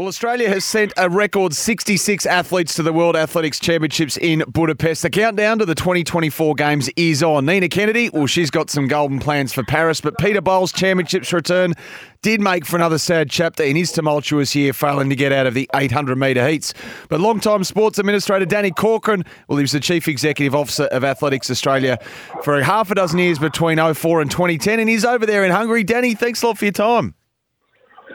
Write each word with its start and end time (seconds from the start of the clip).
Well, 0.00 0.08
Australia 0.08 0.48
has 0.48 0.64
sent 0.64 0.94
a 0.96 1.10
record 1.10 1.52
66 1.52 2.24
athletes 2.24 2.72
to 2.76 2.82
the 2.82 2.90
World 2.90 3.16
Athletics 3.16 3.60
Championships 3.60 4.16
in 4.16 4.42
Budapest. 4.48 5.02
The 5.02 5.10
countdown 5.10 5.58
to 5.58 5.66
the 5.66 5.74
2024 5.74 6.54
Games 6.54 6.88
is 6.96 7.22
on. 7.22 7.44
Nina 7.44 7.68
Kennedy, 7.68 8.08
well, 8.08 8.26
she's 8.26 8.50
got 8.50 8.70
some 8.70 8.88
golden 8.88 9.18
plans 9.18 9.52
for 9.52 9.62
Paris, 9.62 10.00
but 10.00 10.16
Peter 10.16 10.40
Bol's 10.40 10.72
Championships 10.72 11.34
return 11.34 11.74
did 12.22 12.40
make 12.40 12.64
for 12.64 12.76
another 12.76 12.96
sad 12.96 13.28
chapter 13.28 13.62
in 13.62 13.76
his 13.76 13.92
tumultuous 13.92 14.56
year, 14.56 14.72
failing 14.72 15.10
to 15.10 15.16
get 15.16 15.32
out 15.32 15.46
of 15.46 15.52
the 15.52 15.68
800 15.74 16.16
metre 16.16 16.48
heats. 16.48 16.72
But 17.10 17.20
long-time 17.20 17.62
sports 17.64 17.98
administrator 17.98 18.46
Danny 18.46 18.70
Corcoran, 18.70 19.22
well, 19.48 19.58
he 19.58 19.64
was 19.64 19.72
the 19.72 19.80
Chief 19.80 20.08
Executive 20.08 20.54
Officer 20.54 20.84
of 20.84 21.04
Athletics 21.04 21.50
Australia 21.50 21.98
for 22.42 22.62
half 22.62 22.90
a 22.90 22.94
dozen 22.94 23.18
years 23.18 23.38
between 23.38 23.76
04 23.76 24.22
and 24.22 24.30
2010, 24.30 24.80
and 24.80 24.88
he's 24.88 25.04
over 25.04 25.26
there 25.26 25.44
in 25.44 25.50
Hungary. 25.50 25.84
Danny, 25.84 26.14
thanks 26.14 26.42
a 26.42 26.46
lot 26.46 26.56
for 26.56 26.64
your 26.64 26.72
time. 26.72 27.14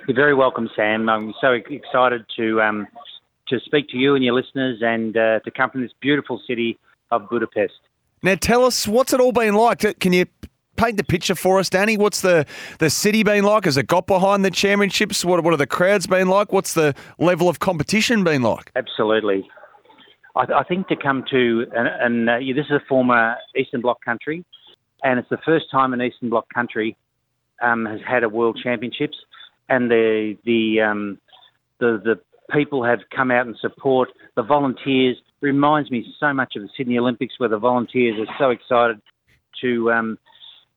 You're 0.08 0.16
very 0.16 0.36
welcome, 0.36 0.70
Sam. 0.76 1.09
I'm 1.09 1.34
so 1.41 1.52
excited 1.52 2.26
to 2.38 2.62
um, 2.62 2.88
to 3.48 3.59
speak 3.62 3.90
to 3.90 3.98
you 3.98 4.14
and 4.14 4.23
your 4.23 4.36
listeners 4.36 4.80
and 4.81 5.18
uh, 5.18 5.40
to 5.40 5.52
come 5.52 5.72
from 5.72 5.81
this 5.81 5.92
beautiful 6.00 6.39
city 6.48 6.78
of 7.11 7.28
Budapest. 7.28 7.73
Now, 8.22 8.36
tell 8.36 8.66
us 8.66 8.88
what's 8.88 9.14
it 9.14 9.20
all 9.20 9.31
been 9.31 9.56
like? 9.56 10.00
Can 10.00 10.14
you 10.14 10.26
paint 10.76 10.98
the 10.98 11.03
picture 11.03 11.33
for 11.33 11.58
us, 11.58 11.70
Danny? 11.70 11.98
What's 11.98 12.22
the, 12.22 12.45
the 12.80 12.89
city 12.89 13.23
been 13.23 13.44
like? 13.44 13.66
Has 13.66 13.78
it 13.78 13.88
got 13.88 14.06
behind 14.06 14.45
the 14.45 14.52
championships? 14.52 15.26
What 15.26 15.44
what 15.44 15.56
are 15.56 15.58
the 15.58 15.67
crowds 15.67 16.06
been 16.06 16.28
like? 16.28 16.52
What's 16.52 16.76
the 16.76 16.94
level 17.17 17.50
of 17.50 17.58
competition 17.58 18.23
been 18.23 18.44
like? 18.44 18.72
Absolutely. 18.76 19.48
I, 20.36 20.42
I 20.42 20.64
think 20.66 20.88
to 20.89 20.95
come 20.95 21.26
to 21.31 21.66
and, 21.76 21.88
and 21.88 22.30
uh, 22.30 22.38
this 22.56 22.66
is 22.66 22.72
a 22.72 22.81
former 22.88 23.38
Eastern 23.56 23.81
Bloc 23.81 24.06
country, 24.06 24.45
and 25.03 25.17
it's 25.17 25.30
the 25.30 25.39
first 25.44 25.66
time 25.72 25.94
an 25.94 26.02
Eastern 26.03 26.30
Bloc 26.30 26.45
country 26.53 26.95
um, 27.64 27.88
has 27.88 28.02
had 28.08 28.23
a 28.23 28.30
World 28.30 28.59
Championships 28.61 29.17
and 29.69 29.89
the 29.89 30.38
the 30.45 30.81
um, 30.81 31.17
the 31.80 32.02
the 32.03 32.19
people 32.53 32.83
have 32.83 32.99
come 33.16 33.31
out 33.31 33.47
and 33.47 33.55
support 33.58 34.09
the 34.35 34.44
volunteers. 34.44 35.17
Reminds 35.41 35.91
me 35.91 36.05
so 36.19 36.33
much 36.33 36.55
of 36.55 36.63
the 36.63 36.69
Sydney 36.77 36.97
Olympics, 36.97 37.35
where 37.38 37.49
the 37.49 37.58
volunteers 37.59 38.16
are 38.19 38.33
so 38.39 38.49
excited 38.49 39.02
to 39.61 39.91
um, 39.91 40.17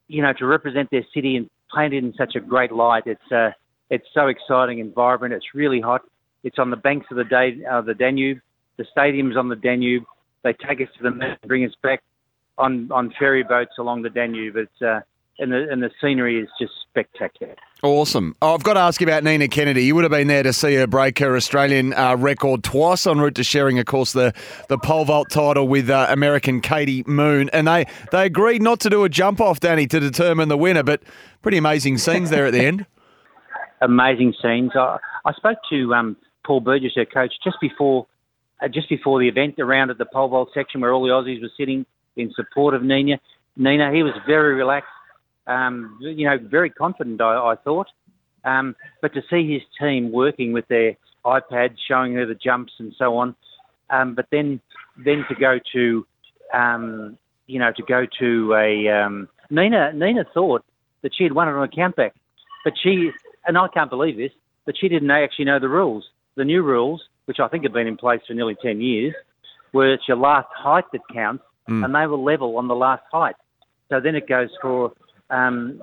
you 0.08 0.22
know 0.22 0.32
to 0.38 0.46
represent 0.46 0.90
their 0.90 1.06
city 1.14 1.36
and 1.36 1.48
paint 1.74 1.94
it 1.94 2.04
in 2.04 2.12
such 2.14 2.34
a 2.34 2.40
great 2.40 2.72
light. 2.72 3.04
It's 3.06 3.32
uh, 3.32 3.50
it's 3.90 4.06
so 4.12 4.26
exciting 4.26 4.80
and 4.80 4.94
vibrant. 4.94 5.34
It's 5.34 5.54
really 5.54 5.80
hot. 5.80 6.02
It's 6.44 6.58
on 6.58 6.70
the 6.70 6.76
banks 6.76 7.06
of 7.10 7.16
the 7.16 7.24
day, 7.24 7.58
uh, 7.70 7.80
the 7.80 7.94
Danube. 7.94 8.40
The 8.76 8.86
stadium's 8.92 9.36
on 9.36 9.48
the 9.48 9.56
Danube. 9.56 10.04
They 10.44 10.52
take 10.52 10.80
us 10.80 10.88
to 10.98 11.02
the 11.02 11.08
and 11.08 11.38
bring 11.46 11.64
us 11.64 11.72
back 11.82 12.02
on 12.58 12.90
on 12.92 13.12
ferry 13.18 13.42
boats 13.42 13.72
along 13.78 14.02
the 14.02 14.10
Danube. 14.10 14.56
It's 14.56 14.82
uh, 14.82 15.00
and 15.38 15.52
the 15.52 15.68
and 15.70 15.82
the 15.82 15.90
scenery 16.00 16.40
is 16.40 16.48
just 16.60 16.72
spectacular. 16.88 17.54
Awesome. 17.82 18.34
Oh, 18.42 18.54
I've 18.54 18.64
got 18.64 18.74
to 18.74 18.80
ask 18.80 19.00
you 19.00 19.06
about 19.06 19.22
Nina 19.22 19.46
Kennedy. 19.46 19.84
You 19.84 19.94
would 19.94 20.02
have 20.02 20.10
been 20.10 20.26
there 20.26 20.42
to 20.42 20.52
see 20.52 20.74
her 20.74 20.88
break 20.88 21.20
her 21.20 21.36
Australian 21.36 21.94
uh, 21.94 22.16
record 22.16 22.64
twice 22.64 23.06
en 23.06 23.20
route 23.20 23.36
to 23.36 23.44
sharing, 23.44 23.78
of 23.78 23.86
course, 23.86 24.12
the, 24.12 24.34
the 24.68 24.78
pole 24.78 25.04
vault 25.04 25.30
title 25.30 25.68
with 25.68 25.88
uh, 25.88 26.08
American 26.10 26.60
Katie 26.60 27.04
Moon. 27.06 27.48
And 27.52 27.68
they, 27.68 27.86
they 28.10 28.26
agreed 28.26 28.62
not 28.62 28.80
to 28.80 28.90
do 28.90 29.04
a 29.04 29.08
jump 29.08 29.40
off, 29.40 29.60
Danny, 29.60 29.86
to 29.86 30.00
determine 30.00 30.48
the 30.48 30.56
winner. 30.56 30.82
But 30.82 31.02
pretty 31.40 31.58
amazing 31.58 31.98
scenes 31.98 32.30
there 32.30 32.46
at 32.46 32.52
the 32.52 32.64
end. 32.64 32.84
Amazing 33.80 34.34
scenes. 34.42 34.72
I, 34.74 34.98
I 35.24 35.32
spoke 35.34 35.58
to 35.70 35.94
um, 35.94 36.16
Paul 36.44 36.60
Burgess, 36.60 36.94
her 36.96 37.04
coach, 37.04 37.32
just 37.44 37.58
before 37.60 38.08
uh, 38.60 38.66
just 38.66 38.88
before 38.88 39.20
the 39.20 39.28
event, 39.28 39.54
around 39.60 39.90
at 39.90 39.98
the 39.98 40.04
pole 40.04 40.26
vault 40.26 40.48
section 40.52 40.80
where 40.80 40.92
all 40.92 41.04
the 41.04 41.10
Aussies 41.10 41.40
were 41.40 41.50
sitting 41.56 41.86
in 42.16 42.32
support 42.34 42.74
of 42.74 42.82
Nina. 42.82 43.20
Nina, 43.56 43.92
he 43.92 44.02
was 44.02 44.14
very 44.26 44.54
relaxed 44.54 44.90
um, 45.48 45.98
you 46.00 46.26
know, 46.26 46.38
very 46.38 46.70
confident, 46.70 47.20
I, 47.20 47.52
I 47.52 47.56
thought. 47.56 47.88
Um, 48.44 48.76
but 49.02 49.12
to 49.14 49.22
see 49.28 49.52
his 49.52 49.62
team 49.80 50.12
working 50.12 50.52
with 50.52 50.68
their 50.68 50.96
iPads, 51.24 51.76
showing 51.86 52.14
her 52.14 52.24
the 52.26 52.34
jumps 52.34 52.72
and 52.78 52.94
so 52.96 53.16
on, 53.16 53.34
um, 53.90 54.14
but 54.14 54.26
then 54.30 54.60
then 55.04 55.24
to 55.28 55.34
go 55.34 55.58
to, 55.72 56.06
um, 56.52 57.18
you 57.46 57.58
know, 57.58 57.72
to 57.72 57.82
go 57.82 58.06
to 58.18 58.54
a 58.54 58.88
um, 58.88 59.28
Nina. 59.50 59.92
Nina 59.92 60.24
thought 60.32 60.64
that 61.02 61.12
she 61.16 61.24
had 61.24 61.32
won 61.32 61.48
it 61.48 61.52
on 61.52 61.64
a 61.64 61.68
countback, 61.68 62.12
but 62.64 62.74
she 62.82 63.10
and 63.46 63.56
I 63.58 63.68
can't 63.68 63.90
believe 63.90 64.16
this, 64.16 64.32
but 64.66 64.76
she 64.78 64.88
didn't 64.88 65.10
actually 65.10 65.46
know 65.46 65.58
the 65.58 65.68
rules. 65.68 66.04
The 66.36 66.44
new 66.44 66.62
rules, 66.62 67.02
which 67.24 67.40
I 67.40 67.48
think 67.48 67.64
have 67.64 67.72
been 67.72 67.86
in 67.86 67.96
place 67.96 68.20
for 68.26 68.34
nearly 68.34 68.56
ten 68.62 68.80
years, 68.80 69.14
where 69.72 69.92
it's 69.92 70.06
your 70.06 70.16
last 70.16 70.48
height 70.54 70.84
that 70.92 71.00
counts, 71.12 71.44
mm. 71.68 71.84
and 71.84 71.94
they 71.94 72.06
were 72.06 72.16
level 72.16 72.56
on 72.56 72.68
the 72.68 72.76
last 72.76 73.02
height. 73.10 73.36
So 73.88 74.00
then 74.00 74.14
it 74.14 74.28
goes 74.28 74.50
for 74.60 74.92
um, 75.30 75.82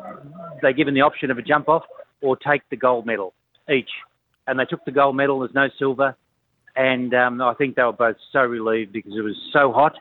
they're 0.61 0.73
given 0.73 0.94
the 0.94 1.01
option 1.01 1.31
of 1.31 1.38
a 1.38 1.41
jump 1.41 1.69
off 1.69 1.83
or 2.22 2.35
take 2.35 2.61
the 2.69 2.75
gold 2.75 3.06
medal 3.06 3.33
each. 3.72 3.89
And 4.47 4.59
they 4.59 4.66
took 4.66 4.85
the 4.85 4.91
gold 4.91 5.16
medal. 5.16 5.39
There's 5.39 5.53
no 5.53 5.69
silver. 5.78 6.16
And 6.75 7.13
um, 7.13 7.41
I 7.41 7.53
think 7.53 7.75
they 7.75 7.83
were 7.83 7.94
both 7.94 8.17
so 8.31 8.41
relieved 8.41 8.91
because 8.91 9.13
it 9.17 9.22
was 9.22 9.35
so 9.51 9.72
hot. 9.72 9.95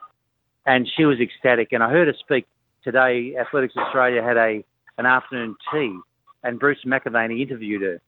And 0.65 0.89
she 0.95 1.05
was 1.05 1.19
ecstatic. 1.19 1.69
And 1.71 1.83
I 1.83 1.89
heard 1.89 2.07
her 2.07 2.15
speak 2.19 2.47
today. 2.83 3.35
Athletics 3.39 3.75
Australia 3.77 4.21
had 4.21 4.37
a 4.37 4.63
an 4.97 5.05
afternoon 5.05 5.55
tea, 5.71 5.97
and 6.43 6.59
Bruce 6.59 6.79
McAvaney 6.85 7.41
interviewed 7.41 7.81
her. 7.81 8.01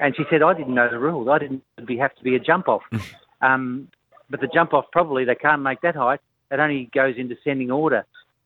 And 0.00 0.16
she 0.16 0.24
said, 0.28 0.42
I 0.42 0.54
didn't 0.54 0.74
know 0.74 0.90
the 0.90 0.98
rules. 0.98 1.28
I 1.28 1.38
didn't 1.38 1.62
be, 1.86 1.96
have 1.98 2.14
to 2.16 2.22
be 2.24 2.34
a 2.34 2.40
jump 2.40 2.68
off. 2.68 2.82
um, 3.40 3.88
but 4.28 4.40
the 4.40 4.48
jump 4.48 4.74
off, 4.74 4.86
probably, 4.90 5.24
they 5.24 5.34
can't 5.34 5.62
make 5.62 5.80
that 5.82 5.94
height. 5.94 6.20
It 6.50 6.58
only 6.58 6.90
goes 6.92 7.14
in 7.16 7.28
descending 7.28 7.70
order. 7.70 8.04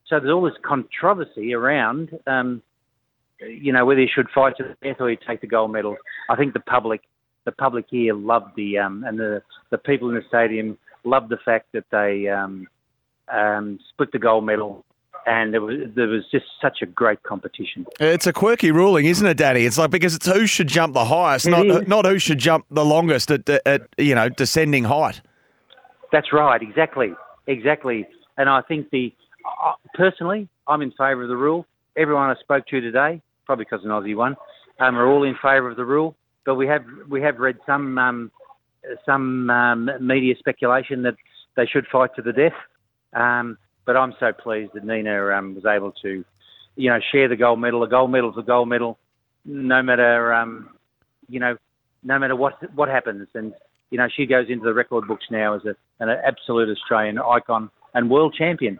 So 0.09 0.21
there's 0.21 0.33
all 0.33 0.43
this 0.43 0.55
controversy 0.63 1.53
around, 1.53 2.19
um, 2.27 2.63
you 3.41 3.73
know, 3.73 3.85
whether 3.85 4.01
you 4.01 4.09
should 4.13 4.29
fight 4.31 4.57
to 4.59 4.63
the 4.63 4.77
death 4.83 4.97
or 5.01 5.11
you 5.11 5.17
take 5.27 5.41
the 5.41 5.47
gold 5.47 5.73
medal. 5.73 5.97
I 6.31 6.37
think 6.37 6.53
the 6.53 6.61
public, 6.61 7.03
the 7.45 7.53
public 7.53 7.87
here 7.91 8.15
loved 8.15 8.57
the, 8.57 8.79
um, 8.79 9.05
and 9.05 9.19
the 9.19 9.43
the 9.71 9.79
people 9.79 10.09
in 10.09 10.15
the 10.15 10.23
stadium 10.29 10.79
loved 11.05 11.29
the 11.29 11.39
fact 11.45 11.67
that 11.73 11.85
they 11.91 12.29
um, 12.29 12.69
um, 13.29 13.81
split 13.93 14.13
the 14.13 14.19
gold 14.19 14.47
medal 14.47 14.85
and 15.27 15.53
there 15.53 15.61
was 15.61 15.77
there 15.95 16.07
was 16.07 16.23
just 16.31 16.47
such 16.63 16.79
a 16.83 16.87
great 16.87 17.23
competition. 17.25 17.85
It's 17.99 18.27
a 18.27 18.33
quirky 18.33 18.71
ruling, 18.71 19.07
isn't 19.07 19.27
it, 19.27 19.37
Danny? 19.37 19.65
It's 19.65 19.77
like 19.77 19.91
because 19.91 20.15
it's 20.15 20.27
who 20.27 20.47
should 20.47 20.69
jump 20.69 20.95
the 20.95 21.05
highest, 21.05 21.47
it 21.47 21.51
not 21.51 21.67
is. 21.67 21.89
not 21.89 22.07
who 22.07 22.19
should 22.19 22.39
jump 22.39 22.65
the 22.71 22.85
longest 22.85 23.31
at, 23.31 23.49
at 23.67 23.89
you 23.99 24.15
know 24.15 24.29
descending 24.29 24.85
height. 24.85 25.21
That's 26.13 26.33
right, 26.33 26.63
exactly, 26.63 27.13
exactly. 27.49 28.07
And 28.39 28.49
I 28.49 28.63
think 28.63 28.91
the 28.91 29.13
personally, 29.95 30.49
I'm 30.67 30.83
in 30.83 30.91
favour 30.91 31.23
of 31.23 31.29
the 31.29 31.37
rule. 31.37 31.67
Everyone 31.97 32.31
I 32.31 32.35
spoke 32.41 32.67
to 32.67 32.81
today, 32.81 33.23
probably 33.45 33.65
because 33.65 33.85
an 33.85 33.91
Aussie 33.91 34.17
one, 34.17 34.37
um, 34.79 34.97
are 34.97 35.07
all 35.07 35.25
in 35.25 35.35
favour 35.35 35.71
of 35.71 35.77
the 35.77 35.85
rule. 35.85 36.15
But 36.45 36.57
we 36.57 36.67
have 36.67 36.85
we 37.09 37.23
have 37.23 37.39
read 37.39 37.57
some 37.67 37.99
um, 37.99 38.31
some 39.05 39.51
um, 39.51 39.91
media 40.01 40.35
speculation 40.39 41.03
that 41.03 41.15
they 41.57 41.67
should 41.67 41.87
fight 41.91 42.11
to 42.17 42.23
the 42.23 42.33
death. 42.33 42.53
Um, 43.13 43.59
but 43.85 43.97
I'm 43.97 44.15
so 44.21 44.33
pleased 44.33 44.73
that 44.75 44.85
Nina 44.85 45.29
um, 45.29 45.55
was 45.55 45.65
able 45.65 45.93
to, 46.03 46.25
you 46.77 46.91
know, 46.91 46.99
share 47.13 47.29
the 47.29 47.37
gold 47.37 47.61
medal. 47.61 47.83
A 47.83 47.89
gold 47.89 48.11
medal 48.11 48.31
is 48.31 48.37
a 48.39 48.43
gold 48.43 48.69
medal, 48.69 48.99
no 49.45 49.83
matter 49.83 50.33
um, 50.35 50.71
you 51.29 51.41
know, 51.41 51.57
no 52.03 52.19
matter 52.19 52.37
what 52.37 52.55
what 52.75 52.89
happens. 52.89 53.29
And 53.35 53.55
you 53.91 53.99
know, 53.99 54.09
she 54.15 54.27
goes 54.27 54.47
into 54.49 54.65
the 54.65 54.75
record 54.75 55.07
books 55.09 55.27
now 55.31 55.55
as 55.55 55.63
a, 55.65 55.75
an 56.01 56.09
absolute 56.11 56.69
Australian 56.69 57.19
icon 57.19 57.71
and 57.95 58.11
world 58.11 58.35
champion. 58.37 58.79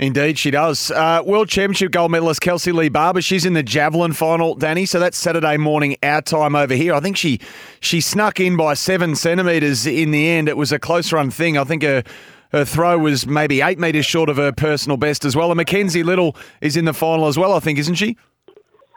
Indeed, 0.00 0.38
she 0.38 0.50
does. 0.50 0.90
Uh, 0.90 1.22
World 1.24 1.48
Championship 1.48 1.92
gold 1.92 2.10
medalist 2.10 2.40
Kelsey 2.40 2.72
Lee 2.72 2.88
Barber. 2.88 3.22
She's 3.22 3.46
in 3.46 3.52
the 3.52 3.62
javelin 3.62 4.12
final, 4.12 4.56
Danny. 4.56 4.86
So 4.86 4.98
that's 4.98 5.16
Saturday 5.16 5.56
morning 5.56 5.96
our 6.02 6.20
time 6.20 6.56
over 6.56 6.74
here. 6.74 6.94
I 6.94 7.00
think 7.00 7.16
she 7.16 7.40
she 7.78 8.00
snuck 8.00 8.40
in 8.40 8.56
by 8.56 8.74
seven 8.74 9.14
centimetres 9.14 9.86
in 9.86 10.10
the 10.10 10.28
end. 10.28 10.48
It 10.48 10.56
was 10.56 10.72
a 10.72 10.80
close 10.80 11.12
run 11.12 11.30
thing. 11.30 11.56
I 11.56 11.62
think 11.62 11.84
her 11.84 12.02
her 12.50 12.64
throw 12.64 12.98
was 12.98 13.28
maybe 13.28 13.60
eight 13.60 13.78
metres 13.78 14.04
short 14.04 14.28
of 14.28 14.36
her 14.36 14.50
personal 14.50 14.96
best 14.96 15.24
as 15.24 15.36
well. 15.36 15.52
And 15.52 15.56
Mackenzie 15.56 16.02
Little 16.02 16.36
is 16.60 16.76
in 16.76 16.86
the 16.86 16.92
final 16.92 17.28
as 17.28 17.38
well. 17.38 17.52
I 17.52 17.60
think, 17.60 17.78
isn't 17.78 17.94
she? 17.94 18.16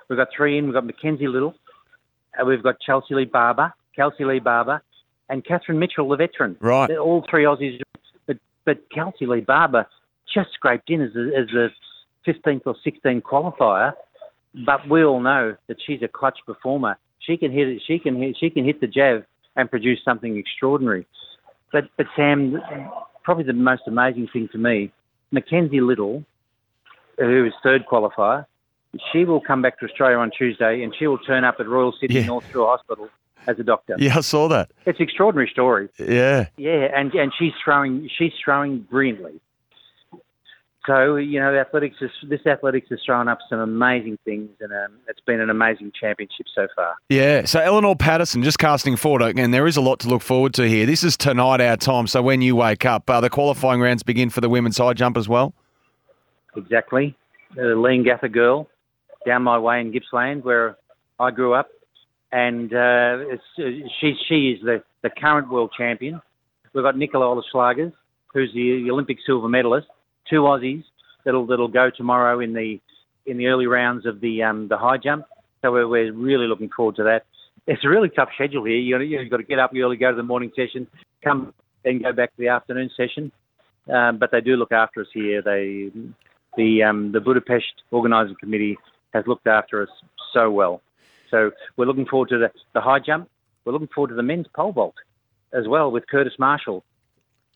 We've 0.09 0.17
got 0.17 0.29
three 0.35 0.57
in. 0.57 0.65
We've 0.65 0.73
got 0.73 0.85
Mackenzie 0.85 1.27
Little. 1.27 1.53
Uh, 2.39 2.45
we've 2.45 2.63
got 2.63 2.79
Chelsea 2.79 3.13
Lee 3.13 3.25
Barber, 3.25 3.71
Kelsey 3.95 4.25
Lee 4.25 4.39
Barber, 4.39 4.81
and 5.29 5.45
Kathryn 5.45 5.77
Mitchell, 5.77 6.09
the 6.09 6.15
veteran. 6.15 6.57
Right. 6.59 6.87
They're 6.87 6.99
all 6.99 7.23
three 7.29 7.43
Aussies. 7.43 7.81
But 8.25 8.37
but 8.65 8.89
Kelsey 8.89 9.27
Lee 9.27 9.41
Barber 9.41 9.85
just 10.33 10.51
scraped 10.53 10.89
in 10.89 11.01
as 11.01 11.15
a, 11.15 11.31
as 11.37 11.47
a 11.53 12.29
15th 12.29 12.61
or 12.65 12.75
16th 12.85 13.21
qualifier, 13.21 13.93
but 14.65 14.87
we 14.89 15.03
all 15.03 15.19
know 15.21 15.55
that 15.67 15.77
she's 15.85 16.01
a 16.01 16.07
clutch 16.07 16.39
performer. 16.45 16.97
She 17.19 17.37
can 17.37 17.51
hit 17.51 17.67
it. 17.67 17.81
She 17.85 17.99
can 17.99 18.15
hit. 18.15 18.37
She 18.39 18.49
can 18.49 18.65
hit 18.65 18.81
the 18.81 18.87
jab 18.87 19.25
and 19.55 19.69
produce 19.69 19.99
something 20.03 20.37
extraordinary. 20.37 21.05
But, 21.71 21.85
but 21.97 22.05
Sam, 22.15 22.61
probably 23.23 23.43
the 23.43 23.53
most 23.53 23.83
amazing 23.87 24.29
thing 24.31 24.47
to 24.53 24.57
me, 24.57 24.91
Mackenzie 25.31 25.81
Little, 25.81 26.23
who 27.17 27.45
is 27.45 27.53
third 27.63 27.85
qualifier, 27.91 28.45
she 29.11 29.25
will 29.25 29.41
come 29.41 29.61
back 29.61 29.79
to 29.79 29.85
Australia 29.85 30.17
on 30.17 30.31
Tuesday 30.31 30.81
and 30.83 30.93
she 30.97 31.07
will 31.07 31.17
turn 31.17 31.43
up 31.43 31.55
at 31.59 31.67
Royal 31.67 31.93
Sydney 31.99 32.21
Yeah. 32.21 32.27
North 32.27 32.49
Shore 32.51 32.67
Hospital 32.67 33.09
as 33.47 33.59
a 33.59 33.63
doctor. 33.63 33.95
Yeah, 33.99 34.17
I 34.17 34.21
saw 34.21 34.47
that. 34.47 34.71
It's 34.85 34.99
an 34.99 35.03
extraordinary 35.03 35.49
story. 35.51 35.89
Yeah. 35.99 36.47
Yeah, 36.57 36.87
and 36.95 37.13
and 37.13 37.33
she's 37.37 37.53
throwing 37.63 38.09
she's 38.17 38.31
throwing 38.43 38.79
brilliantly. 38.79 39.39
So 40.87 41.17
you 41.17 41.39
know, 41.39 41.53
athletics 41.53 41.97
is, 41.99 42.09
this 42.29 42.45
athletics 42.45 42.87
has 42.89 42.99
thrown 43.05 43.27
up 43.27 43.39
some 43.49 43.59
amazing 43.59 44.17
things, 44.23 44.49
and 44.61 44.71
um, 44.71 44.97
it's 45.09 45.19
been 45.19 45.41
an 45.41 45.49
amazing 45.49 45.91
championship 45.99 46.45
so 46.55 46.67
far. 46.73 46.95
Yeah. 47.09 47.43
So 47.43 47.59
Eleanor 47.59 47.95
Patterson, 47.95 48.41
just 48.41 48.57
casting 48.57 48.95
forward, 48.95 49.21
again, 49.21 49.51
there 49.51 49.67
is 49.67 49.75
a 49.75 49.81
lot 49.81 49.99
to 49.99 50.07
look 50.07 50.21
forward 50.21 50.53
to 50.53 50.67
here. 50.67 50.85
This 50.85 51.03
is 51.03 51.17
tonight 51.17 51.59
our 51.59 51.75
time. 51.75 52.07
So 52.07 52.21
when 52.21 52.41
you 52.41 52.55
wake 52.55 52.85
up, 52.85 53.09
uh, 53.09 53.19
the 53.19 53.29
qualifying 53.29 53.81
rounds 53.81 54.01
begin 54.01 54.29
for 54.29 54.39
the 54.39 54.47
women's 54.47 54.77
high 54.77 54.93
jump 54.93 55.17
as 55.17 55.27
well. 55.27 55.53
Exactly, 56.55 57.17
the 57.53 57.61
Leongatha 57.61 58.31
girl 58.31 58.69
down 59.25 59.43
my 59.43 59.59
way 59.59 59.81
in 59.81 59.91
Gippsland, 59.91 60.45
where 60.45 60.77
I 61.19 61.31
grew 61.31 61.53
up, 61.53 61.67
and 62.31 62.73
uh, 62.73 62.77
uh, 62.77 63.37
she 63.57 64.15
she 64.27 64.51
is 64.51 64.61
the, 64.61 64.81
the 65.03 65.09
current 65.09 65.49
world 65.49 65.73
champion. 65.77 66.21
We've 66.73 66.83
got 66.83 66.97
Nicola 66.97 67.25
Olyslagers, 67.25 67.91
who's 68.33 68.53
the 68.53 68.89
Olympic 68.89 69.17
silver 69.25 69.49
medalist. 69.49 69.87
Two 70.29 70.41
Aussies 70.41 70.83
that'll 71.23 71.45
that'll 71.45 71.67
go 71.67 71.89
tomorrow 71.89 72.39
in 72.39 72.53
the 72.53 72.79
in 73.25 73.37
the 73.37 73.47
early 73.47 73.67
rounds 73.67 74.05
of 74.05 74.21
the 74.21 74.43
um, 74.43 74.67
the 74.67 74.77
high 74.77 74.97
jump. 74.97 75.25
So 75.61 75.71
we're, 75.71 75.87
we're 75.87 76.13
really 76.13 76.47
looking 76.47 76.69
forward 76.69 76.95
to 76.97 77.03
that. 77.03 77.25
It's 77.65 77.83
a 77.83 77.89
really 77.89 78.09
tough 78.09 78.29
schedule 78.35 78.63
here. 78.63 78.77
You 78.77 78.99
you've 78.99 79.29
got 79.29 79.37
to 79.37 79.43
get 79.43 79.59
up 79.59 79.71
early, 79.75 79.97
go 79.97 80.11
to 80.11 80.17
the 80.17 80.23
morning 80.23 80.51
session, 80.55 80.87
come 81.23 81.53
then 81.83 82.01
go 82.01 82.13
back 82.13 82.31
to 82.31 82.37
the 82.37 82.49
afternoon 82.49 82.89
session. 82.95 83.31
Um, 83.91 84.17
but 84.17 84.31
they 84.31 84.41
do 84.41 84.55
look 84.55 84.71
after 84.71 85.01
us 85.01 85.07
here. 85.13 85.41
They 85.41 85.91
the 86.55 86.83
um, 86.83 87.11
the 87.11 87.19
Budapest 87.19 87.83
organising 87.91 88.35
committee 88.39 88.77
has 89.13 89.25
looked 89.27 89.47
after 89.47 89.81
us 89.83 89.89
so 90.33 90.51
well. 90.51 90.81
So 91.29 91.51
we're 91.75 91.85
looking 91.85 92.05
forward 92.05 92.29
to 92.29 92.37
the, 92.37 92.51
the 92.73 92.81
high 92.81 92.99
jump. 92.99 93.29
We're 93.65 93.73
looking 93.73 93.89
forward 93.93 94.09
to 94.09 94.15
the 94.15 94.23
men's 94.23 94.47
pole 94.55 94.71
vault 94.71 94.95
as 95.53 95.67
well 95.67 95.91
with 95.91 96.05
Kurtis 96.07 96.37
Marschall. 96.39 96.83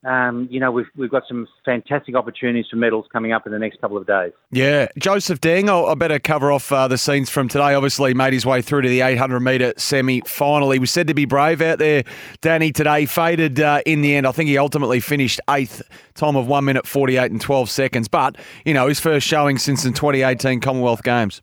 Um, 0.04 0.48
you 0.50 0.58
know, 0.58 0.72
we've, 0.72 0.86
we've 0.96 1.10
got 1.10 1.22
some 1.28 1.46
fantastic 1.64 2.16
opportunities 2.16 2.66
for 2.68 2.76
medals 2.76 3.06
coming 3.12 3.32
up 3.32 3.46
in 3.46 3.52
the 3.52 3.58
next 3.58 3.80
couple 3.80 3.96
of 3.96 4.06
days. 4.06 4.32
Yeah. 4.50 4.88
Joseph 4.98 5.40
Deng, 5.40 5.68
I'll, 5.68 5.86
I 5.86 5.94
better 5.94 6.18
cover 6.18 6.50
off 6.50 6.72
uh, 6.72 6.88
the 6.88 6.98
scenes 6.98 7.30
from 7.30 7.46
today. 7.46 7.74
Obviously, 7.74 8.12
made 8.12 8.32
his 8.32 8.44
way 8.44 8.62
through 8.62 8.82
to 8.82 8.88
the 8.88 9.00
800 9.00 9.38
metre 9.38 9.72
semi 9.76 10.20
final. 10.22 10.72
He 10.72 10.80
was 10.80 10.90
said 10.90 11.06
to 11.06 11.14
be 11.14 11.24
brave 11.24 11.62
out 11.62 11.78
there, 11.78 12.02
Danny, 12.40 12.72
today. 12.72 13.06
Faded 13.06 13.60
uh, 13.60 13.80
in 13.86 14.02
the 14.02 14.16
end. 14.16 14.26
I 14.26 14.32
think 14.32 14.48
he 14.48 14.58
ultimately 14.58 14.98
finished 14.98 15.40
eighth, 15.48 15.82
time 16.14 16.34
of 16.34 16.48
1 16.48 16.64
minute 16.64 16.86
48 16.86 17.30
and 17.30 17.40
12 17.40 17.70
seconds. 17.70 18.08
But, 18.08 18.36
you 18.64 18.74
know, 18.74 18.88
his 18.88 18.98
first 18.98 19.26
showing 19.26 19.56
since 19.56 19.84
the 19.84 19.90
2018 19.90 20.60
Commonwealth 20.60 21.04
Games. 21.04 21.42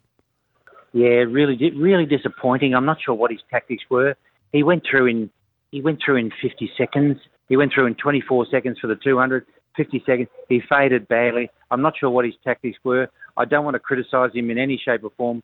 Yeah, 0.92 1.08
really, 1.08 1.72
really 1.78 2.06
disappointing. 2.06 2.74
I'm 2.74 2.86
not 2.86 2.98
sure 3.02 3.16
what 3.16 3.32
his 3.32 3.42
tactics 3.50 3.84
were. 3.90 4.16
He 4.52 4.64
went 4.64 4.84
through 4.90 5.06
in 5.06 5.30
he 5.72 5.82
went 5.82 6.00
through 6.04 6.16
in 6.16 6.32
50 6.42 6.72
seconds. 6.76 7.18
He 7.50 7.58
went 7.58 7.74
through 7.74 7.88
in 7.88 7.96
24 7.96 8.48
seconds 8.50 8.78
for 8.80 8.88
the 8.88 8.96
200. 8.96 9.46
50 9.76 10.04
seconds. 10.06 10.28
He 10.50 10.62
faded 10.68 11.08
badly. 11.08 11.50
I'm 11.72 11.82
not 11.82 11.94
sure 11.98 12.10
what 12.10 12.26
his 12.26 12.34
tactics 12.44 12.78
were. 12.84 13.10
I 13.38 13.46
don't 13.46 13.64
want 13.64 13.76
to 13.76 13.80
criticise 13.80 14.32
him 14.34 14.50
in 14.50 14.58
any 14.58 14.78
shape 14.84 15.04
or 15.04 15.12
form. 15.16 15.42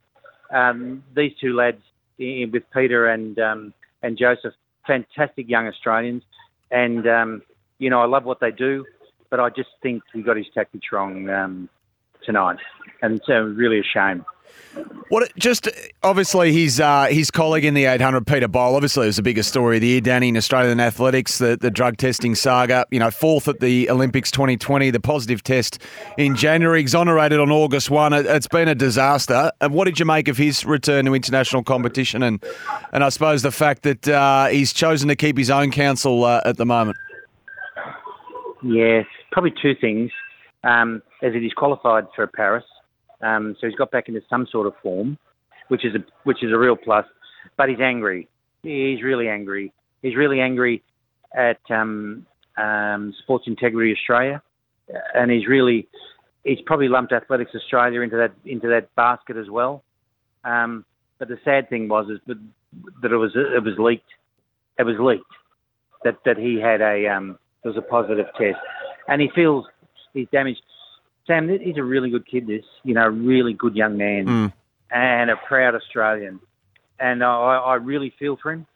Um, 0.52 1.02
these 1.14 1.32
two 1.40 1.54
lads, 1.54 1.80
i- 2.20 2.46
with 2.52 2.64
Peter 2.72 3.06
and 3.06 3.38
um, 3.38 3.72
and 4.02 4.18
Joseph, 4.18 4.52
fantastic 4.86 5.48
young 5.48 5.66
Australians, 5.66 6.22
and 6.70 7.06
um, 7.08 7.42
you 7.78 7.88
know 7.88 8.00
I 8.00 8.06
love 8.06 8.24
what 8.24 8.40
they 8.40 8.50
do, 8.50 8.84
but 9.30 9.40
I 9.40 9.48
just 9.48 9.70
think 9.82 10.02
he 10.12 10.22
got 10.22 10.36
his 10.36 10.46
tactics 10.54 10.92
wrong 10.92 11.28
um, 11.30 11.68
tonight, 12.24 12.58
and 13.02 13.20
so 13.26 13.40
really 13.42 13.80
a 13.80 13.82
shame. 13.82 14.24
What 15.08 15.30
just 15.38 15.68
obviously 16.02 16.52
his 16.52 16.80
uh, 16.80 17.06
his 17.06 17.30
colleague 17.30 17.64
in 17.64 17.74
the 17.74 17.84
800, 17.84 18.26
Peter 18.26 18.48
Bol, 18.48 18.74
obviously 18.74 19.06
was 19.06 19.16
the 19.16 19.22
biggest 19.22 19.48
story 19.48 19.76
of 19.76 19.82
the 19.82 19.86
year, 19.86 20.00
Danny, 20.00 20.28
in 20.28 20.36
Australian 20.36 20.80
athletics, 20.80 21.38
the, 21.38 21.56
the 21.56 21.70
drug 21.70 21.96
testing 21.96 22.34
saga. 22.34 22.84
You 22.90 22.98
know, 22.98 23.12
fourth 23.12 23.46
at 23.46 23.60
the 23.60 23.88
Olympics 23.88 24.32
2020, 24.32 24.90
the 24.90 24.98
positive 24.98 25.44
test 25.44 25.80
in 26.18 26.34
January, 26.34 26.80
exonerated 26.80 27.38
on 27.38 27.52
August 27.52 27.88
1. 27.88 28.12
It, 28.12 28.26
it's 28.26 28.48
been 28.48 28.66
a 28.66 28.74
disaster. 28.74 29.52
And 29.60 29.72
what 29.72 29.84
did 29.84 30.00
you 30.00 30.04
make 30.04 30.26
of 30.26 30.36
his 30.36 30.64
return 30.64 31.04
to 31.04 31.14
international 31.14 31.62
competition? 31.62 32.24
And, 32.24 32.42
and 32.92 33.04
I 33.04 33.08
suppose 33.10 33.42
the 33.42 33.52
fact 33.52 33.82
that 33.82 34.08
uh, 34.08 34.46
he's 34.48 34.72
chosen 34.72 35.08
to 35.08 35.16
keep 35.16 35.38
his 35.38 35.50
own 35.50 35.70
counsel 35.70 36.24
uh, 36.24 36.40
at 36.44 36.56
the 36.56 36.66
moment. 36.66 36.96
Yeah, 38.62 39.02
probably 39.30 39.54
two 39.62 39.74
things. 39.80 40.10
Um, 40.64 41.00
as 41.22 41.32
it 41.34 41.44
is 41.44 41.52
qualified 41.52 42.06
for 42.16 42.26
Paris, 42.26 42.64
um, 43.26 43.56
so 43.60 43.66
he's 43.66 43.76
got 43.76 43.90
back 43.90 44.08
into 44.08 44.20
some 44.28 44.46
sort 44.50 44.66
of 44.66 44.74
form, 44.82 45.18
which 45.68 45.84
is 45.84 45.94
a 45.94 46.04
which 46.24 46.42
is 46.42 46.52
a 46.52 46.58
real 46.58 46.76
plus. 46.76 47.06
But 47.56 47.68
he's 47.68 47.80
angry. 47.80 48.28
He's 48.62 49.02
really 49.02 49.28
angry. 49.28 49.72
He's 50.02 50.16
really 50.16 50.40
angry 50.40 50.82
at 51.34 51.60
um, 51.70 52.26
um, 52.56 53.14
Sports 53.22 53.44
Integrity 53.46 53.92
Australia, 53.92 54.42
and 55.14 55.30
he's 55.30 55.46
really 55.46 55.88
he's 56.44 56.60
probably 56.66 56.88
lumped 56.88 57.12
Athletics 57.12 57.52
Australia 57.54 58.00
into 58.00 58.16
that 58.16 58.32
into 58.44 58.68
that 58.68 58.94
basket 58.94 59.36
as 59.36 59.50
well. 59.50 59.82
Um, 60.44 60.84
but 61.18 61.28
the 61.28 61.38
sad 61.44 61.68
thing 61.68 61.88
was 61.88 62.08
is 62.10 62.20
that, 62.26 62.38
that 63.02 63.12
it 63.12 63.16
was 63.16 63.32
it 63.34 63.62
was 63.62 63.74
leaked. 63.78 64.10
It 64.78 64.84
was 64.84 64.96
leaked 64.98 65.24
that 66.04 66.18
that 66.24 66.36
he 66.36 66.60
had 66.60 66.80
a 66.80 67.08
um, 67.08 67.38
was 67.64 67.76
a 67.76 67.82
positive 67.82 68.26
test, 68.38 68.58
and 69.08 69.20
he 69.20 69.28
feels 69.34 69.66
he's 70.14 70.28
damaged. 70.32 70.62
Sam, 71.26 71.48
he's 71.48 71.76
a 71.76 71.82
really 71.82 72.10
good 72.10 72.26
kid. 72.26 72.46
This, 72.46 72.64
you 72.84 72.94
know, 72.94 73.06
really 73.08 73.52
good 73.52 73.74
young 73.74 73.96
man, 73.96 74.26
Mm. 74.26 74.52
and 74.90 75.30
a 75.30 75.36
proud 75.36 75.74
Australian. 75.74 76.40
And 77.00 77.22
I, 77.22 77.26
I 77.26 77.74
really 77.74 78.14
feel 78.18 78.36
for 78.40 78.52
him, 78.52 78.66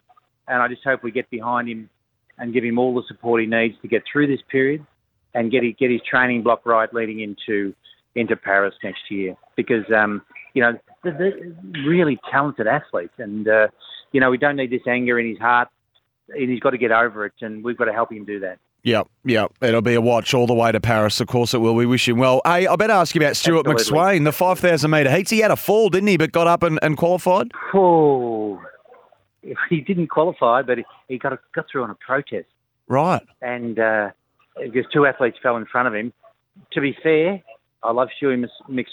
and 0.47 0.61
I 0.61 0.67
just 0.67 0.83
hope 0.83 1.01
we 1.03 1.11
get 1.11 1.29
behind 1.29 1.69
him 1.69 1.89
and 2.37 2.53
give 2.53 2.63
him 2.63 2.77
all 2.77 2.93
the 2.93 3.03
support 3.07 3.41
he 3.41 3.47
needs 3.47 3.75
to 3.81 3.87
get 3.87 4.03
through 4.11 4.27
this 4.27 4.41
period 4.49 4.85
and 5.33 5.51
get 5.51 5.63
his, 5.63 5.73
get 5.79 5.91
his 5.91 6.01
training 6.07 6.43
block 6.43 6.65
right 6.65 6.93
leading 6.93 7.21
into 7.21 7.73
into 8.15 8.35
Paris 8.35 8.75
next 8.83 9.09
year. 9.09 9.35
Because 9.55 9.85
um, 9.95 10.21
you 10.53 10.61
know, 10.61 10.77
they're, 11.03 11.13
they're 11.17 11.83
really 11.85 12.19
talented 12.29 12.67
athletes, 12.67 13.13
and 13.17 13.47
uh, 13.47 13.67
you 14.11 14.19
know, 14.19 14.29
we 14.29 14.37
don't 14.37 14.57
need 14.57 14.71
this 14.71 14.85
anger 14.87 15.17
in 15.19 15.29
his 15.29 15.39
heart. 15.39 15.69
And 16.29 16.49
he's 16.49 16.61
got 16.61 16.69
to 16.69 16.77
get 16.77 16.91
over 16.91 17.25
it, 17.25 17.33
and 17.41 17.63
we've 17.63 17.75
got 17.77 17.85
to 17.85 17.93
help 17.93 18.11
him 18.11 18.23
do 18.23 18.39
that. 18.41 18.57
Yep, 18.83 19.07
yep. 19.25 19.51
It'll 19.61 19.81
be 19.83 19.93
a 19.93 20.01
watch 20.01 20.33
all 20.33 20.47
the 20.47 20.53
way 20.55 20.71
to 20.71 20.79
Paris. 20.79 21.19
Of 21.21 21.27
course 21.27 21.53
it 21.53 21.59
will. 21.59 21.75
We 21.75 21.85
wish 21.85 22.07
him 22.09 22.17
well. 22.17 22.41
Hey, 22.45 22.65
I 22.65 22.75
better 22.75 22.93
ask 22.93 23.13
you 23.13 23.21
about 23.21 23.35
Stewart 23.35 23.67
Absolutely. 23.67 23.99
McSweyn, 23.99 24.23
the 24.25 24.31
5,000 24.31 24.89
metre 24.89 25.11
heats. 25.15 25.29
He 25.29 25.39
had 25.39 25.51
a 25.51 25.55
fall, 25.55 25.89
didn't 25.89 26.07
he? 26.07 26.17
But 26.17 26.31
got 26.31 26.47
up 26.47 26.63
and, 26.63 26.79
and 26.81 26.97
qualified? 26.97 27.51
Oh, 27.75 28.59
he 29.69 29.81
didn't 29.81 30.07
qualify, 30.07 30.61
but 30.63 30.79
he, 31.07 31.17
got 31.19 31.33
a, 31.33 31.39
got 31.53 31.65
through 31.71 31.83
on 31.83 31.89
a 31.91 31.95
protest, 31.95 32.47
Right. 32.87 33.21
and 33.41 33.77
uh, 33.79 34.09
because 34.59 34.85
two 34.93 35.05
athletes 35.05 35.37
fell 35.41 35.57
in 35.57 35.65
front 35.65 35.87
of 35.87 35.93
him. 35.95 36.11
To 36.73 36.81
be 36.81 36.95
fair, 37.01 37.41
I 37.83 37.91
love 37.91 38.09
Stewart 38.17 38.39
Mc- 38.39 38.49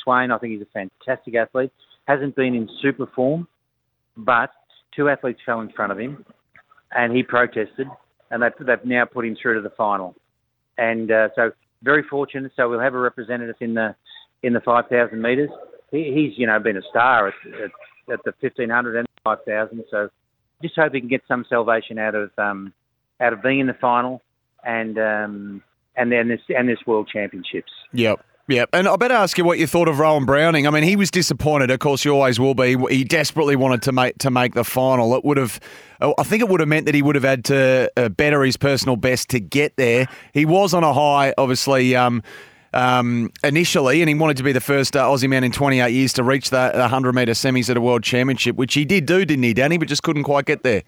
McSweyn. 0.07 0.35
I 0.35 0.39
think 0.39 0.53
he's 0.55 0.63
a 0.63 0.67
fantastic 1.07 1.35
athlete. 1.35 1.71
Hasn't 2.07 2.37
been 2.37 2.55
in 2.55 2.69
super 2.81 3.07
form, 3.07 3.47
but 4.17 4.51
two 4.95 5.09
athletes 5.09 5.41
fell 5.45 5.61
in 5.61 5.71
front 5.71 5.93
of 5.93 5.99
him, 5.99 6.25
and 6.93 7.15
he 7.15 7.23
protested, 7.23 7.89
and 8.31 8.43
they've, 8.43 8.67
they've 8.67 8.85
now 8.85 9.05
put 9.05 9.25
him 9.25 9.37
through 9.41 9.55
to 9.55 9.61
the 9.61 9.75
final. 9.75 10.15
And 10.77 11.11
uh, 11.11 11.29
so, 11.35 11.51
very 11.83 12.03
fortunate. 12.03 12.53
So 12.57 12.69
we'll 12.69 12.81
have 12.81 12.95
a 12.95 12.99
representative 12.99 13.57
in 13.61 13.75
the 13.75 13.95
in 14.43 14.53
the 14.53 14.61
5,000 14.61 15.21
metres. 15.21 15.51
He, 15.91 16.13
he's 16.15 16.39
you 16.39 16.47
know 16.47 16.59
been 16.59 16.77
a 16.77 16.83
star 16.91 17.29
at, 17.29 17.35
at, 17.47 17.71
at 18.13 18.25
the 18.25 18.33
1,500 18.41 18.97
and 18.97 19.09
5,000. 19.25 19.85
So 19.91 20.09
just 20.63 20.77
hope 20.77 20.93
he 20.93 21.01
can 21.01 21.09
get 21.09 21.23
some 21.29 21.45
salvation 21.49 21.99
out 21.99 22.15
of 22.15 22.31
um, 22.39 22.73
out 23.21 23.33
of 23.33 23.43
being 23.43 23.61
in 23.61 23.67
the 23.67 23.75
final 23.75 24.23
and 24.65 24.99
um, 24.99 25.63
and 25.97 26.13
then 26.13 26.29
this 26.29 26.41
and 26.57 26.69
this 26.69 26.79
World 26.87 27.09
Championships. 27.13 27.73
Yep. 27.93 28.25
Yep. 28.49 28.71
And 28.73 28.89
I 28.89 28.97
better 28.97 29.15
ask 29.15 29.37
you 29.37 29.45
what 29.45 29.59
you 29.59 29.67
thought 29.67 29.89
of 29.89 29.99
Rohan 29.99 30.25
Browning. 30.25 30.67
I 30.67 30.71
mean, 30.71 30.83
he 30.83 30.97
was 30.97 31.11
disappointed. 31.11 31.71
Of 31.71 31.81
course, 31.81 32.03
you 32.07 32.15
always 32.15 32.41
will 32.41 32.55
be. 32.55 32.77
He 32.89 33.05
desperately 33.05 33.57
wanted 33.57 33.83
to 33.83 33.93
make 33.93 34.17
to 34.19 34.31
make 34.31 34.55
the 34.55 34.65
final. 34.65 35.15
It 35.15 35.25
would 35.25 35.37
have, 35.37 35.61
I 36.01 36.23
think, 36.23 36.43
it 36.43 36.49
would 36.49 36.61
have 36.61 36.69
meant 36.69 36.87
that 36.87 36.95
he 36.95 37.03
would 37.03 37.15
have 37.15 37.25
had 37.25 37.45
to 37.47 37.93
uh, 37.99 38.09
better 38.09 38.43
his 38.43 38.57
personal 38.57 38.97
best 38.97 39.29
to 39.31 39.41
get 39.41 39.77
there. 39.77 40.09
He 40.33 40.47
was 40.47 40.73
on 40.73 40.83
a 40.83 40.95
high, 40.95 41.35
obviously. 41.37 41.95
Um, 41.95 42.23
um, 42.73 43.31
initially, 43.45 44.03
and 44.03 44.09
he 44.09 44.15
wanted 44.15 44.37
to 44.39 44.43
be 44.43 44.53
the 44.53 44.61
first 44.61 44.97
uh, 44.97 45.05
Aussie 45.05 45.29
man 45.29 45.43
in 45.43 45.53
28 45.53 45.91
years 45.91 46.13
to 46.15 46.23
reach 46.23 46.51
the 46.51 46.71
100 46.75 47.15
metre 47.15 47.33
semis 47.33 47.71
at 47.71 47.77
a 47.79 47.81
world 47.81 48.03
championship, 48.03 48.57
which 48.57 48.75
he 48.75 48.85
did 48.85 49.07
do, 49.07 49.25
didn't 49.25 49.43
he, 49.43 49.55
Danny? 49.55 49.79
But 49.79 49.89
just 49.89 50.03
couldn't 50.03 50.25
quite 50.25 50.45
get 50.45 50.63
there. 50.63 50.83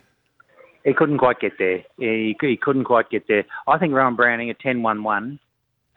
He 0.85 0.93
couldn't 0.93 1.19
quite 1.19 1.41
get 1.41 1.53
there. 1.59 1.83
He, 1.99 2.37
he 2.41 2.57
couldn't 2.57 2.85
quite 2.85 3.11
get 3.11 3.29
there. 3.29 3.45
I 3.67 3.79
think 3.79 3.95
Rohan 3.95 4.15
Browning 4.15 4.51
at 4.51 4.61
10-1-1 4.61 5.39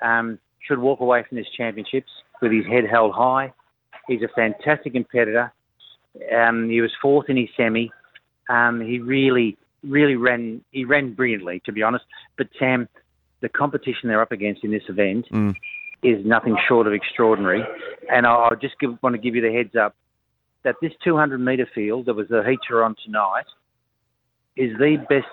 um, 0.02 0.40
should 0.68 0.80
walk 0.80 1.00
away 1.00 1.24
from 1.28 1.38
this 1.38 1.48
championships 1.56 2.10
with 2.42 2.52
his 2.52 2.66
head 2.66 2.84
held 2.90 3.14
high. 3.14 3.54
He's 4.08 4.22
a 4.22 4.28
fantastic 4.36 4.94
competitor. 4.94 5.54
Um, 6.36 6.70
he 6.70 6.82
was 6.82 6.92
fourth 7.02 7.30
in 7.30 7.38
his 7.38 7.50
semi. 7.58 7.92
Um, 8.50 8.82
he 8.82 9.00
really 9.00 9.58
really 9.84 10.16
ran. 10.16 10.62
He 10.72 10.86
ran 10.86 11.14
brilliantly, 11.14 11.62
to 11.66 11.72
be 11.72 11.84
honest. 11.84 12.06
But 12.38 12.48
Sam, 12.58 12.88
the 13.42 13.50
competition 13.50 14.10
they're 14.10 14.22
up 14.22 14.32
against 14.32 14.64
in 14.64 14.72
this 14.72 14.84
event 14.88 15.28
Mm. 15.32 15.56
is 16.02 16.26
nothing 16.26 16.58
short 16.68 16.88
of 16.88 16.94
extraordinary. 16.94 17.64
And 18.10 18.26
I, 18.26 18.50
I 18.52 18.56
just 18.62 18.80
give, 18.80 18.98
want 19.02 19.16
to 19.16 19.22
give 19.22 19.36
you 19.36 19.42
the 19.42 19.52
heads 19.52 19.76
up 19.76 19.96
that 20.64 20.76
this 20.82 20.94
200 21.04 21.38
metre 21.40 21.68
field 21.76 22.06
that 22.06 22.14
was 22.14 22.28
the 22.30 22.44
heater 22.44 22.84
on 22.84 22.96
tonight 23.04 23.46
is 24.56 24.78
the 24.78 24.98
best 25.10 25.28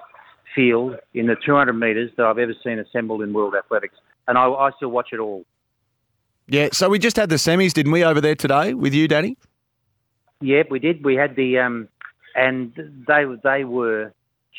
field 0.54 0.96
in 1.14 1.26
the 1.26 1.37
200 1.44 1.72
metres 1.72 2.10
that 2.16 2.26
I've 2.26 2.38
ever 2.38 2.54
seen 2.64 2.80
assembled 2.80 3.22
in 3.22 3.32
world 3.32 3.54
athletics. 3.54 3.94
And 4.28 4.38
I, 4.38 4.46
I 4.48 4.70
still 4.76 4.90
watch 4.90 5.08
it 5.12 5.18
all. 5.18 5.44
Yeah, 6.46 6.68
so 6.72 6.88
we 6.88 6.98
just 6.98 7.16
had 7.16 7.28
the 7.28 7.36
semis, 7.36 7.72
didn't 7.72 7.92
we, 7.92 8.02
over 8.02 8.20
there 8.20 8.34
today 8.34 8.74
with 8.74 8.92
you, 8.92 9.06
Danny? 9.06 9.36
Yep, 10.40 10.70
we 10.70 10.78
did. 10.78 11.04
We 11.04 11.14
had 11.14 11.36
the 11.36 11.58
um, 11.58 11.88
and 12.34 12.72
they 13.06 13.24
they 13.42 13.64
were 13.64 14.12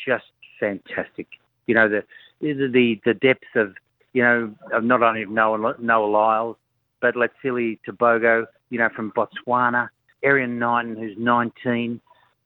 just 0.06 0.24
fantastic. 0.60 1.26
You 1.66 1.74
know 1.74 1.88
the 1.88 2.04
the 2.40 3.00
the 3.04 3.14
depth 3.14 3.56
of 3.56 3.74
you 4.12 4.22
know 4.22 4.54
of 4.72 4.84
not 4.84 5.02
only 5.02 5.22
of 5.22 5.30
Noah 5.30 5.74
Noah 5.78 6.06
Lyles, 6.06 6.56
but 7.00 7.14
Letsile 7.14 7.78
Tebogo, 7.86 8.46
you 8.70 8.78
know 8.78 8.88
from 8.94 9.12
Botswana, 9.12 9.88
Erriyon 10.24 10.58
Knighton 10.58 10.96
who's 10.96 11.16
19, 11.18 12.00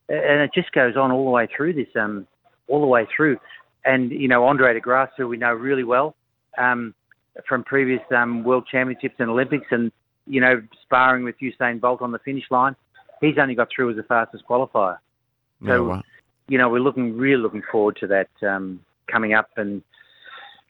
and 0.09 0.41
it 0.41 0.51
just 0.55 0.73
goes 0.73 0.97
on 0.97 1.13
all 1.13 1.25
the 1.25 1.31
way 1.31 1.47
through 1.55 1.75
this 1.75 1.89
um 1.95 2.27
all 2.69 2.81
the 2.81 2.87
way 2.87 3.07
through, 3.15 3.39
and 3.85 4.11
you 4.11 4.29
know 4.29 4.47
Andre 4.47 4.75
de 4.75 4.81
Grasse 4.81 5.13
who 5.17 5.29
we 5.29 5.37
know 5.37 5.53
really 5.53 5.85
well 5.85 6.17
um 6.59 6.95
from 7.49 7.65
previous 7.65 8.03
um 8.17 8.45
World 8.45 8.67
Championships 8.71 9.17
and 9.19 9.31
Olympics, 9.31 9.67
and 9.71 9.93
you 10.27 10.41
know 10.41 10.63
sparring 10.83 11.25
with 11.25 11.37
Usain 11.41 11.81
Bolt 11.81 12.03
on 12.03 12.13
the 12.13 12.19
finish 12.21 12.45
line 12.51 12.77
he's 13.21 13.39
only 13.39 13.55
got 13.55 13.69
through 13.75 13.91
as 13.91 13.97
the 13.97 14.03
fastest 14.03 14.45
qualifier. 14.49 14.99
So, 15.65 15.67
Yeah, 15.67 15.79
well. 15.79 16.03
you 16.49 16.59
know, 16.59 16.69
we're 16.69 16.81
looking 16.81 17.17
really 17.17 17.43
looking 17.43 17.63
forward 17.71 17.97
to 18.01 18.07
that 18.09 18.29
um, 18.47 18.81
coming 19.11 19.33
up, 19.33 19.51
and 19.57 19.83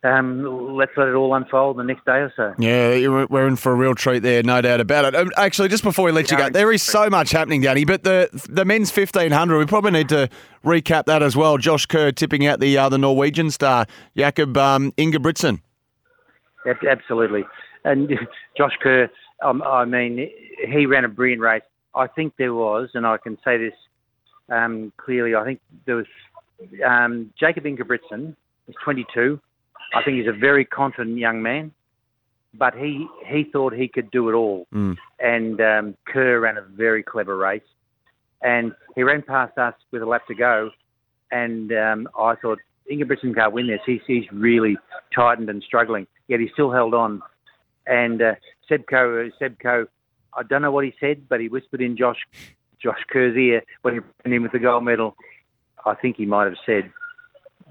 um, 0.04 0.76
let's 0.76 0.92
let 0.96 1.08
it 1.08 1.14
all 1.14 1.34
unfold 1.34 1.78
the 1.78 1.82
next 1.82 2.04
day 2.04 2.18
or 2.18 2.32
so. 2.36 2.54
Yeah, 2.58 3.24
we're 3.28 3.48
in 3.48 3.56
for 3.56 3.72
a 3.72 3.74
real 3.74 3.94
treat 3.94 4.20
there, 4.20 4.42
no 4.42 4.60
doubt 4.60 4.80
about 4.80 5.06
it. 5.06 5.16
Um, 5.16 5.30
Actually, 5.36 5.68
just 5.68 5.82
before 5.82 6.04
we 6.04 6.12
let 6.12 6.30
you 6.30 6.36
go, 6.36 6.48
there 6.48 6.72
is 6.72 6.82
so 6.82 7.10
much 7.10 7.32
happening, 7.32 7.62
Danny. 7.62 7.84
But 7.84 8.04
the 8.04 8.28
the 8.48 8.64
men's 8.64 8.90
fifteen 8.90 9.32
hundred, 9.32 9.58
we 9.58 9.66
probably 9.66 9.90
need 9.90 10.08
to 10.10 10.28
recap 10.64 11.06
that 11.06 11.22
as 11.22 11.36
well. 11.36 11.58
Josh 11.58 11.86
Kerr 11.86 12.12
tipping 12.12 12.46
out 12.46 12.60
the 12.60 12.78
uh, 12.78 12.88
the 12.88 12.98
Norwegian 12.98 13.50
star 13.50 13.86
Jakob 14.16 14.56
um, 14.56 14.92
Ingebrigtsen. 14.92 15.60
Ab- 16.66 16.86
Absolutely, 16.88 17.44
and 17.84 18.10
Josh 18.56 18.76
Kerr. 18.82 19.08
Um, 19.42 19.62
I 19.62 19.84
mean, 19.84 20.30
he 20.66 20.86
ran 20.86 21.04
a 21.04 21.08
brilliant 21.08 21.42
race. 21.42 21.62
I 21.94 22.06
think 22.06 22.34
there 22.38 22.54
was, 22.54 22.88
and 22.94 23.06
I 23.06 23.18
can 23.18 23.36
say 23.44 23.58
this 23.58 23.74
um, 24.48 24.92
clearly. 24.96 25.34
I 25.34 25.44
think 25.44 25.60
there 25.84 25.96
was 25.96 26.06
um, 26.86 27.32
Jakob 27.38 27.64
Ingebrigtsen 27.64 28.34
he's 28.66 28.76
22. 28.84 29.40
I 29.94 30.02
think 30.02 30.18
he's 30.18 30.28
a 30.28 30.38
very 30.38 30.64
confident 30.64 31.16
young 31.18 31.42
man, 31.42 31.72
but 32.54 32.74
he 32.74 33.06
he 33.26 33.44
thought 33.52 33.72
he 33.72 33.88
could 33.88 34.10
do 34.10 34.28
it 34.28 34.34
all. 34.34 34.66
Mm. 34.74 34.96
And 35.20 35.60
um, 35.60 35.96
Kerr 36.06 36.40
ran 36.40 36.58
a 36.58 36.62
very 36.62 37.02
clever 37.02 37.36
race, 37.36 37.62
and 38.42 38.72
he 38.94 39.02
ran 39.02 39.22
past 39.22 39.56
us 39.58 39.74
with 39.92 40.02
a 40.02 40.06
lap 40.06 40.26
to 40.26 40.34
go, 40.34 40.70
and 41.30 41.72
um, 41.72 42.08
I 42.18 42.34
thought 42.34 42.58
Ingebrigtsen 42.90 43.34
can't 43.34 43.52
win 43.52 43.68
this. 43.68 43.80
He's 43.86 44.00
he's 44.06 44.24
really 44.32 44.76
tightened 45.14 45.48
and 45.48 45.62
struggling, 45.62 46.06
yet 46.28 46.40
he 46.40 46.48
still 46.52 46.70
held 46.70 46.94
on. 46.94 47.22
And 47.86 48.20
uh, 48.20 48.34
Seb 48.68 48.86
Coe 48.86 49.30
Sebco, 49.40 49.86
I 50.34 50.42
don't 50.42 50.62
know 50.62 50.72
what 50.72 50.84
he 50.84 50.94
said, 51.00 51.28
but 51.28 51.40
he 51.40 51.48
whispered 51.48 51.80
in 51.80 51.96
Josh 51.96 52.18
Josh 52.82 53.00
Kerr's 53.10 53.36
ear 53.36 53.62
when 53.82 53.94
he 53.94 54.00
ran 54.24 54.34
in 54.34 54.42
with 54.42 54.52
the 54.52 54.58
gold 54.58 54.84
medal. 54.84 55.16
I 55.84 55.94
think 55.94 56.16
he 56.16 56.26
might 56.26 56.44
have 56.44 56.56
said, 56.66 56.92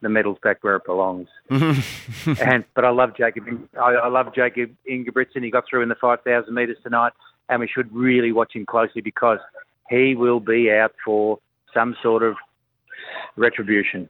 "The 0.02 0.10
medal's 0.10 0.40
back 0.42 0.64
where 0.64 0.78
it 0.78 0.86
belongs." 0.86 1.28
and 1.50 2.64
but 2.74 2.86
I 2.86 2.90
love 2.90 3.16
Jakob. 3.18 3.44
I, 3.80 3.94
I 3.94 4.08
love 4.08 4.34
Jakob 4.34 4.72
Ingebrigtsen. 4.90 5.44
He 5.44 5.52
got 5.52 5.66
through 5.70 5.84
in 5.84 5.90
the 5.90 5.96
5,000 5.96 6.54
metres 6.54 6.78
tonight, 6.82 7.14
and 7.50 7.60
we 7.60 7.68
should 7.68 7.94
really 7.94 8.32
watch 8.32 8.54
him 8.56 8.66
closely 8.66 9.02
because 9.02 9.40
he 9.90 10.16
will 10.16 10.40
be 10.40 10.72
out 10.72 10.94
for 11.04 11.40
some 11.74 11.96
sort 12.02 12.24
of 12.24 12.36
retribution. 13.36 14.10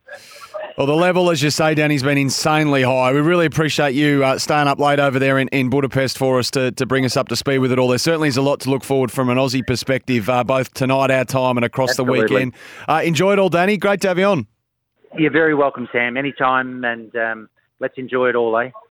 Well, 0.77 0.87
the 0.87 0.95
level, 0.95 1.29
as 1.29 1.41
you 1.41 1.49
say, 1.49 1.73
Danny's 1.73 2.03
been 2.03 2.17
insanely 2.17 2.83
high. 2.83 3.13
We 3.13 3.21
really 3.21 3.45
appreciate 3.45 3.95
you 3.95 4.23
uh, 4.25 4.37
staying 4.37 4.67
up 4.67 4.79
late 4.79 4.99
over 4.99 5.19
there 5.19 5.39
in, 5.39 5.47
in 5.49 5.69
Budapest 5.69 6.17
for 6.17 6.37
us 6.37 6.51
to, 6.51 6.71
to 6.73 6.85
bring 6.85 7.05
us 7.05 7.15
up 7.15 7.29
to 7.29 7.35
speed 7.35 7.59
with 7.59 7.71
it 7.71 7.79
all. 7.79 7.87
There 7.87 7.97
certainly 7.97 8.27
is 8.27 8.37
a 8.37 8.41
lot 8.41 8.59
to 8.61 8.69
look 8.69 8.83
forward 8.83 9.11
from 9.11 9.29
an 9.29 9.37
Aussie 9.37 9.65
perspective, 9.65 10.29
uh, 10.29 10.43
both 10.43 10.73
tonight, 10.73 11.11
our 11.11 11.25
time, 11.25 11.57
and 11.57 11.65
across 11.65 11.95
the 11.95 12.03
weekend. 12.03 12.53
Uh, 12.87 13.01
enjoy 13.05 13.33
it 13.33 13.39
all, 13.39 13.49
Danny. 13.49 13.77
Great 13.77 14.01
to 14.01 14.09
have 14.09 14.19
you 14.19 14.25
on. 14.25 14.47
You're 15.17 15.31
very 15.31 15.55
welcome, 15.55 15.87
Sam. 15.93 16.17
Anytime, 16.17 16.83
and 16.83 17.15
um, 17.15 17.49
let's 17.79 17.97
enjoy 17.97 18.29
it 18.29 18.35
all, 18.35 18.57
eh? 18.57 18.71